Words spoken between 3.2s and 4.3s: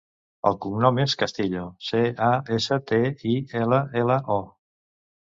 i, ela, ela,